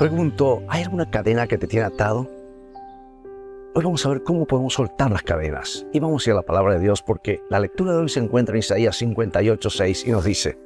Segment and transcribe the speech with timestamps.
[0.00, 2.26] Pregunto, ¿hay alguna cadena que te tiene atado?
[3.74, 5.86] Hoy vamos a ver cómo podemos soltar las cadenas.
[5.92, 8.20] Y vamos a ir a la palabra de Dios porque la lectura de hoy se
[8.20, 10.58] encuentra en Isaías 58, 6 y nos dice,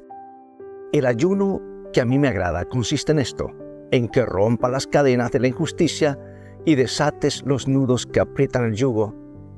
[0.93, 1.61] El ayuno
[1.91, 3.51] que a mí me agrada consiste en esto,
[3.91, 6.17] en que rompa las cadenas de la injusticia
[6.63, 9.13] y desates los nudos que aprietan el yugo,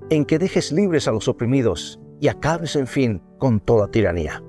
[0.10, 4.42] en que dejes libres a los oprimidos y acabes en fin con toda tiranía.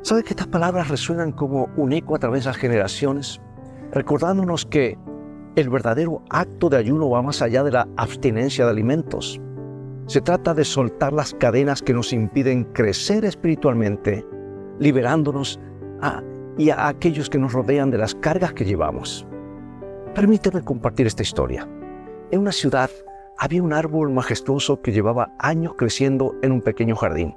[0.00, 3.38] ¿Sabes que estas palabras resuenan como un eco a través de las generaciones?
[3.92, 4.98] Recordándonos que
[5.54, 9.40] el verdadero acto de ayuno va más allá de la abstinencia de alimentos.
[10.06, 14.26] Se trata de soltar las cadenas que nos impiden crecer espiritualmente,
[14.78, 15.60] liberándonos
[16.58, 19.26] y a aquellos que nos rodean de las cargas que llevamos.
[20.14, 21.68] Permíteme compartir esta historia.
[22.30, 22.90] En una ciudad
[23.38, 27.36] había un árbol majestuoso que llevaba años creciendo en un pequeño jardín.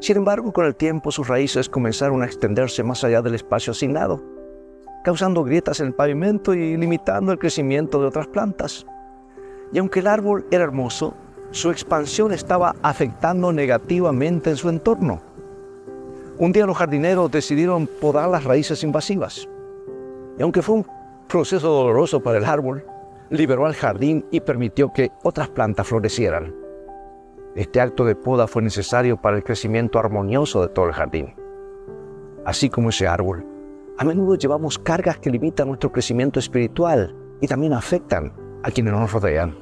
[0.00, 4.31] Sin embargo, con el tiempo sus raíces comenzaron a extenderse más allá del espacio asignado
[5.02, 8.86] causando grietas en el pavimento y limitando el crecimiento de otras plantas.
[9.72, 11.14] Y aunque el árbol era hermoso,
[11.50, 15.20] su expansión estaba afectando negativamente en su entorno.
[16.38, 19.48] Un día los jardineros decidieron podar las raíces invasivas.
[20.38, 20.86] Y aunque fue un
[21.28, 22.84] proceso doloroso para el árbol,
[23.30, 26.54] liberó al jardín y permitió que otras plantas florecieran.
[27.54, 31.34] Este acto de poda fue necesario para el crecimiento armonioso de todo el jardín.
[32.46, 33.44] Así como ese árbol,
[33.98, 39.12] a menudo llevamos cargas que limitan nuestro crecimiento espiritual y también afectan a quienes nos
[39.12, 39.56] rodean.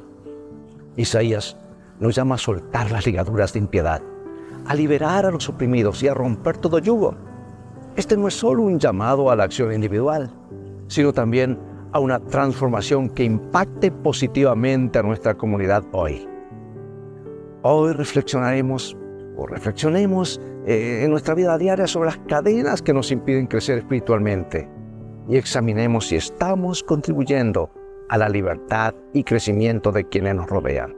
[0.96, 1.56] Isaías
[1.98, 4.02] nos llama a soltar las ligaduras de impiedad,
[4.66, 7.14] a liberar a los oprimidos y a romper todo yugo.
[7.96, 10.30] Este no es solo un llamado a la acción individual,
[10.86, 11.58] sino también
[11.92, 16.26] a una transformación que impacte positivamente a nuestra comunidad hoy.
[17.62, 18.96] Hoy reflexionaremos
[19.40, 24.68] o reflexionemos eh, en nuestra vida diaria sobre las cadenas que nos impiden crecer espiritualmente
[25.28, 27.70] y examinemos si estamos contribuyendo
[28.08, 30.94] a la libertad y crecimiento de quienes nos rodean.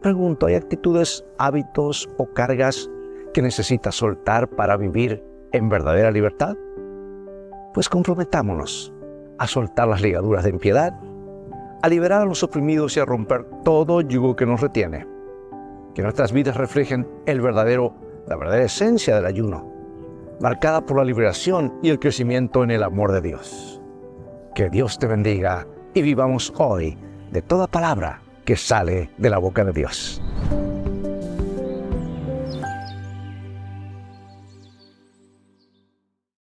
[0.00, 2.88] Pregunto, ¿hay actitudes, hábitos o cargas
[3.32, 6.56] que necesitas soltar para vivir en verdadera libertad?
[7.74, 8.92] Pues comprometámonos
[9.38, 10.92] a soltar las ligaduras de impiedad,
[11.82, 15.15] a liberar a los oprimidos y a romper todo yugo que nos retiene.
[15.96, 17.94] Que nuestras vidas reflejen el verdadero
[18.26, 19.72] la verdadera esencia del ayuno,
[20.40, 23.80] marcada por la liberación y el crecimiento en el amor de Dios.
[24.54, 26.98] Que Dios te bendiga y vivamos hoy
[27.30, 30.20] de toda palabra que sale de la boca de Dios.